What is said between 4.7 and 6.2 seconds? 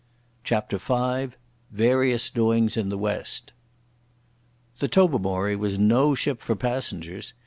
The Tobermory was no